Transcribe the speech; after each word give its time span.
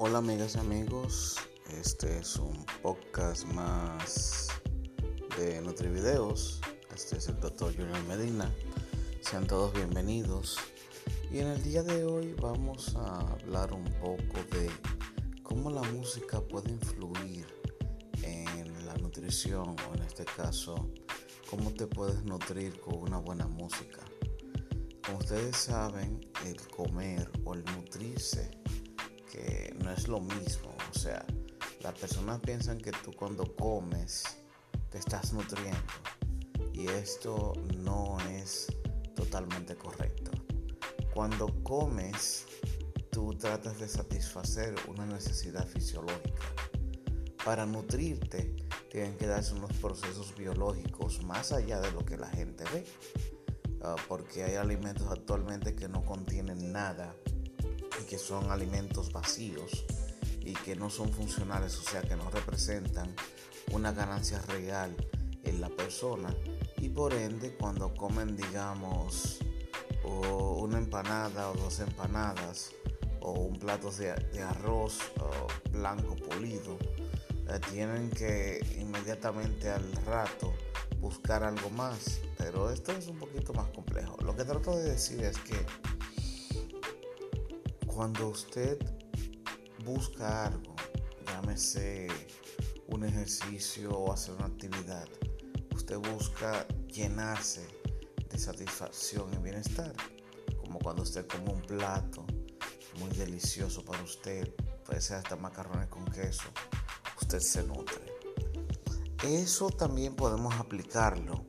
Hola 0.00 0.18
amigas 0.18 0.54
y 0.54 0.60
amigos, 0.60 1.34
este 1.76 2.18
es 2.20 2.36
un 2.36 2.64
podcast 2.82 3.44
más 3.46 4.46
de 5.36 5.60
NutriVideos. 5.60 6.60
Este 6.94 7.16
es 7.16 7.26
el 7.26 7.40
doctor 7.40 7.74
Junior 7.74 8.00
Medina. 8.04 8.48
Sean 9.20 9.48
todos 9.48 9.74
bienvenidos. 9.74 10.56
Y 11.32 11.40
en 11.40 11.48
el 11.48 11.60
día 11.64 11.82
de 11.82 12.04
hoy 12.04 12.32
vamos 12.40 12.94
a 12.94 13.18
hablar 13.32 13.72
un 13.72 13.86
poco 14.00 14.38
de 14.52 14.70
cómo 15.42 15.68
la 15.68 15.82
música 15.82 16.40
puede 16.42 16.70
influir 16.70 17.48
en 18.22 18.86
la 18.86 18.94
nutrición 18.98 19.74
o 19.90 19.94
en 19.96 20.02
este 20.02 20.24
caso, 20.24 20.92
cómo 21.50 21.72
te 21.72 21.88
puedes 21.88 22.22
nutrir 22.22 22.78
con 22.78 22.98
una 22.98 23.18
buena 23.18 23.48
música. 23.48 24.04
Como 25.04 25.18
ustedes 25.18 25.56
saben, 25.56 26.20
el 26.46 26.56
comer 26.68 27.28
o 27.44 27.54
el 27.54 27.64
nutrirse, 27.64 28.57
es 29.98 30.06
lo 30.06 30.20
mismo, 30.20 30.72
o 30.94 30.96
sea, 30.96 31.26
las 31.80 31.92
personas 31.98 32.38
piensan 32.38 32.78
que 32.78 32.92
tú 32.92 33.12
cuando 33.12 33.56
comes 33.56 34.38
te 34.90 34.98
estás 34.98 35.32
nutriendo 35.32 35.92
y 36.72 36.86
esto 36.86 37.52
no 37.78 38.16
es 38.30 38.68
totalmente 39.16 39.74
correcto. 39.74 40.30
Cuando 41.12 41.48
comes, 41.64 42.46
tú 43.10 43.34
tratas 43.34 43.80
de 43.80 43.88
satisfacer 43.88 44.76
una 44.86 45.04
necesidad 45.04 45.66
fisiológica. 45.66 46.44
Para 47.44 47.66
nutrirte, 47.66 48.54
tienen 48.92 49.16
que 49.16 49.26
darse 49.26 49.54
unos 49.54 49.72
procesos 49.78 50.32
biológicos 50.36 51.24
más 51.24 51.50
allá 51.50 51.80
de 51.80 51.90
lo 51.90 52.04
que 52.04 52.16
la 52.16 52.28
gente 52.28 52.62
ve. 52.72 52.84
Ah, 53.82 53.96
porque 54.06 54.44
hay 54.44 54.54
alimentos 54.54 55.08
actualmente 55.10 55.74
que 55.74 55.88
no 55.88 56.04
contienen 56.04 56.70
nada 56.70 57.16
que 58.08 58.18
son 58.18 58.50
alimentos 58.50 59.12
vacíos 59.12 59.84
y 60.40 60.54
que 60.54 60.74
no 60.74 60.88
son 60.88 61.12
funcionales, 61.12 61.76
o 61.78 61.82
sea 61.82 62.02
que 62.02 62.16
no 62.16 62.30
representan 62.30 63.14
una 63.72 63.92
ganancia 63.92 64.40
real 64.42 64.96
en 65.44 65.60
la 65.60 65.68
persona 65.68 66.34
y 66.78 66.88
por 66.88 67.12
ende 67.12 67.54
cuando 67.54 67.94
comen 67.94 68.36
digamos 68.36 69.38
una 70.04 70.78
empanada 70.78 71.50
o 71.50 71.54
dos 71.54 71.80
empanadas 71.80 72.70
o 73.20 73.32
un 73.32 73.58
plato 73.58 73.90
de, 73.90 74.10
arroz 74.42 74.98
blanco 75.70 76.16
polido 76.16 76.78
eh, 77.48 77.60
tienen 77.70 78.10
que 78.10 78.64
inmediatamente 78.78 79.70
al 79.70 79.92
rato 80.06 80.54
buscar 81.00 81.44
algo 81.44 81.70
más, 81.70 82.20
pero 82.36 82.70
esto 82.70 82.92
es 82.92 83.06
un 83.06 83.18
poquito 83.18 83.52
más 83.54 83.68
complejo. 83.68 84.16
Lo 84.22 84.34
que 84.34 84.44
trato 84.44 84.76
de 84.76 84.90
decir 84.90 85.22
es 85.22 85.38
que 85.38 85.64
cuando 87.98 88.28
usted 88.28 88.78
busca 89.84 90.46
algo, 90.46 90.76
llámese 91.26 92.06
un 92.86 93.02
ejercicio 93.02 93.90
o 93.90 94.12
hacer 94.12 94.36
una 94.36 94.46
actividad, 94.46 95.08
usted 95.74 95.98
busca 95.98 96.64
llenarse 96.86 97.66
de 98.30 98.38
satisfacción 98.38 99.34
y 99.34 99.38
bienestar, 99.38 99.92
como 100.60 100.78
cuando 100.78 101.02
usted 101.02 101.26
come 101.26 101.50
un 101.50 101.60
plato 101.62 102.24
muy 103.00 103.10
delicioso 103.16 103.84
para 103.84 104.00
usted, 104.04 104.48
puede 104.86 105.00
ser 105.00 105.16
hasta 105.16 105.34
macarrones 105.34 105.88
con 105.88 106.04
queso, 106.04 106.46
usted 107.20 107.40
se 107.40 107.64
nutre. 107.64 108.16
Eso 109.24 109.70
también 109.70 110.14
podemos 110.14 110.54
aplicarlo 110.54 111.44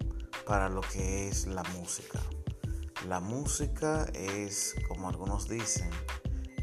para 0.48 0.68
lo 0.68 0.82
que 0.82 1.28
es 1.28 1.46
la 1.46 1.62
música. 1.62 2.20
La 3.08 3.20
música 3.20 4.06
es, 4.16 4.74
como 4.88 5.10
algunos 5.10 5.48
dicen, 5.48 5.92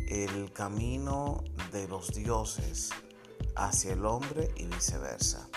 el 0.09 0.53
camino 0.53 1.43
de 1.73 1.89
los 1.89 2.13
dioses 2.13 2.91
hacia 3.57 3.93
el 3.93 4.05
hombre 4.05 4.51
y 4.57 4.67
viceversa, 4.67 5.49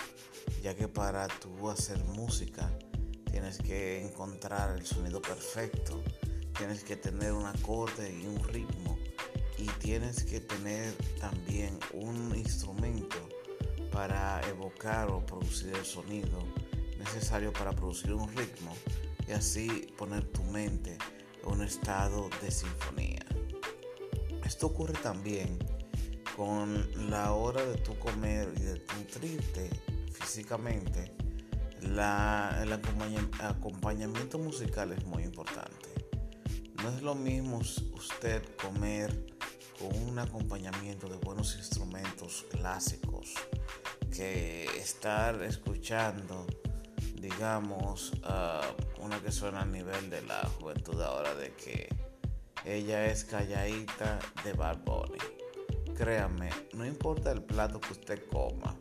ya 0.62 0.74
que 0.74 0.88
para 0.88 1.28
tú 1.28 1.70
hacer 1.70 2.02
música 2.04 2.70
tienes 3.30 3.58
que 3.58 4.04
encontrar 4.04 4.76
el 4.76 4.84
sonido 4.84 5.22
perfecto, 5.22 6.02
tienes 6.56 6.82
que 6.82 6.96
tener 6.96 7.32
un 7.32 7.46
acorde 7.46 8.12
y 8.12 8.26
un 8.26 8.42
ritmo 8.44 8.98
y 9.56 9.66
tienes 9.78 10.24
que 10.24 10.40
tener 10.40 10.94
también 11.20 11.78
un 11.92 12.34
instrumento 12.34 13.16
para 13.92 14.40
evocar 14.48 15.10
o 15.10 15.24
producir 15.24 15.74
el 15.74 15.84
sonido 15.84 16.38
necesario 16.98 17.52
para 17.52 17.72
producir 17.72 18.12
un 18.12 18.28
ritmo 18.36 18.74
y 19.28 19.32
así 19.32 19.68
poner 19.96 20.24
tu 20.24 20.42
mente 20.44 20.98
en 21.42 21.50
un 21.50 21.62
estado 21.62 22.28
de 22.42 22.50
sinfonía. 22.50 23.24
Esto 24.50 24.66
ocurre 24.66 24.94
también 24.94 25.60
con 26.36 27.08
la 27.08 27.34
hora 27.34 27.64
de 27.64 27.76
tu 27.76 27.96
comer 28.00 28.52
y 28.56 28.62
de 28.62 28.82
nutrirte 28.98 29.70
físicamente. 30.12 31.12
el 31.80 32.72
acompañamiento 32.72 34.40
musical 34.40 34.90
es 34.90 35.04
muy 35.04 35.22
importante. 35.22 35.88
No 36.82 36.88
es 36.88 37.00
lo 37.00 37.14
mismo 37.14 37.60
usted 37.94 38.42
comer 38.60 39.24
con 39.78 39.96
un 39.96 40.18
acompañamiento 40.18 41.08
de 41.08 41.16
buenos 41.18 41.54
instrumentos 41.54 42.44
clásicos 42.50 43.34
que 44.12 44.64
estar 44.76 45.40
escuchando, 45.44 46.44
digamos, 47.14 48.14
una 48.98 49.22
que 49.22 49.30
suena 49.30 49.60
a 49.60 49.66
nivel 49.66 50.10
de 50.10 50.22
la 50.22 50.44
juventud 50.58 51.00
ahora 51.00 51.36
de 51.36 51.52
que 51.54 52.09
ella 52.64 53.06
es 53.06 53.24
calladita 53.24 54.18
de 54.44 54.52
Bad 54.52 54.80
Créame, 55.96 56.50
no 56.74 56.86
importa 56.86 57.30
el 57.32 57.42
plato 57.42 57.80
que 57.80 57.92
usted 57.92 58.22
coma, 58.30 58.76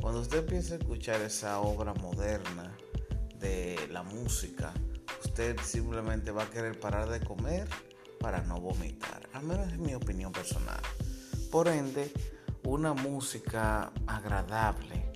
cuando 0.00 0.20
usted 0.20 0.38
empiece 0.38 0.74
a 0.74 0.76
escuchar 0.78 1.20
esa 1.22 1.60
obra 1.60 1.94
moderna 1.94 2.76
de 3.38 3.88
la 3.90 4.02
música, 4.02 4.72
usted 5.24 5.58
simplemente 5.60 6.30
va 6.30 6.44
a 6.44 6.50
querer 6.50 6.78
parar 6.78 7.08
de 7.08 7.20
comer 7.20 7.68
para 8.20 8.42
no 8.42 8.60
vomitar. 8.60 9.28
Al 9.32 9.44
menos 9.44 9.72
es 9.72 9.78
mi 9.78 9.94
opinión 9.94 10.32
personal. 10.32 10.80
Por 11.50 11.68
ende, 11.68 12.12
una 12.64 12.92
música 12.92 13.92
agradable 14.06 15.10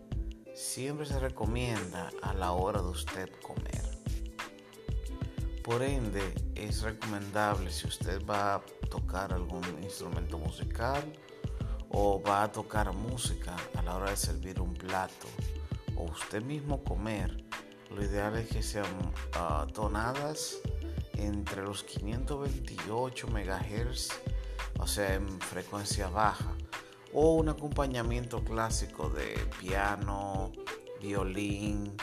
siempre 0.54 1.06
se 1.06 1.18
recomienda 1.18 2.10
a 2.22 2.34
la 2.34 2.52
hora 2.52 2.80
de 2.80 2.88
usted 2.88 3.30
comer. 3.40 3.91
Por 5.62 5.80
ende, 5.82 6.34
es 6.56 6.82
recomendable 6.82 7.70
si 7.70 7.86
usted 7.86 8.20
va 8.26 8.56
a 8.56 8.62
tocar 8.90 9.32
algún 9.32 9.62
instrumento 9.80 10.36
musical 10.36 11.04
o 11.88 12.20
va 12.20 12.42
a 12.42 12.50
tocar 12.50 12.92
música 12.92 13.54
a 13.76 13.82
la 13.82 13.94
hora 13.94 14.10
de 14.10 14.16
servir 14.16 14.60
un 14.60 14.74
plato 14.74 15.28
o 15.94 16.04
usted 16.04 16.42
mismo 16.42 16.82
comer, 16.82 17.44
lo 17.90 18.02
ideal 18.02 18.36
es 18.38 18.48
que 18.48 18.60
sean 18.60 19.12
ah, 19.34 19.64
tonadas 19.72 20.58
entre 21.14 21.62
los 21.62 21.84
528 21.84 23.28
MHz, 23.28 24.08
o 24.80 24.86
sea, 24.88 25.14
en 25.14 25.40
frecuencia 25.40 26.08
baja, 26.08 26.56
o 27.12 27.34
un 27.34 27.48
acompañamiento 27.50 28.42
clásico 28.42 29.10
de 29.10 29.48
piano, 29.60 30.50
violín 31.00 31.94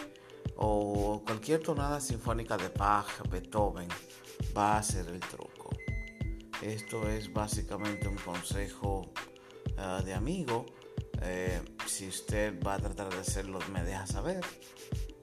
o 0.58 1.22
cualquier 1.26 1.62
tonada 1.62 2.02
sinfónica 2.02 2.58
de 2.58 2.70
Bach, 2.70 3.28
Beethoven 3.30 3.88
va 4.56 4.78
a 4.78 4.84
ser 4.84 5.08
el 5.08 5.20
truco. 5.20 5.70
Esto 6.62 7.08
es 7.08 7.32
básicamente 7.32 8.08
un 8.08 8.18
consejo 8.18 9.12
ah, 9.78 10.02
de 10.04 10.14
amigo. 10.14 10.66
Eh, 11.22 11.62
si 11.86 12.08
usted 12.08 12.62
va 12.62 12.76
a 12.76 12.80
tratar 12.80 13.10
de 13.10 13.20
hacerlo, 13.20 13.60
me 13.72 13.84
deja 13.84 14.06
saber. 14.06 14.44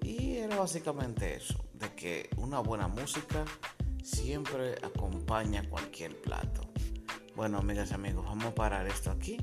Y 0.02 0.36
era 0.36 0.56
básicamente 0.56 1.36
eso, 1.36 1.62
de 1.74 1.94
que 1.94 2.30
una 2.36 2.60
buena 2.60 2.88
música 2.88 3.44
siempre 4.02 4.76
acompaña 4.82 5.68
cualquier 5.68 6.20
plato. 6.20 6.62
Bueno, 7.34 7.58
amigas 7.58 7.90
y 7.90 7.94
amigos, 7.94 8.24
vamos 8.24 8.46
a 8.46 8.54
parar 8.54 8.86
esto 8.86 9.10
aquí. 9.10 9.36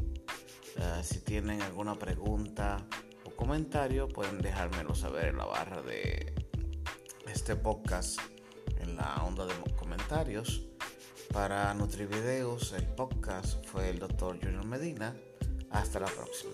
Eh, 0.77 1.01
si 1.03 1.19
tienen 1.19 1.61
alguna 1.61 1.93
pregunta 1.93 2.77
o 3.25 3.31
comentario, 3.31 4.07
pueden 4.07 4.41
dejármelo 4.41 4.95
saber 4.95 5.27
en 5.27 5.37
la 5.37 5.45
barra 5.45 5.81
de 5.81 6.33
este 7.27 7.55
podcast, 7.55 8.19
en 8.79 8.95
la 8.95 9.23
onda 9.23 9.45
de 9.45 9.53
comentarios. 9.75 10.63
Para 11.31 11.73
Nutrivideos, 11.73 12.73
el 12.73 12.85
podcast 12.85 13.65
fue 13.65 13.89
el 13.89 13.99
doctor 13.99 14.39
Junior 14.39 14.65
Medina. 14.65 15.15
Hasta 15.71 15.99
la 15.99 16.07
próxima. 16.07 16.53